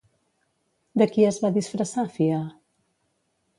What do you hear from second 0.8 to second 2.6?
De qui es va disfressar Fia?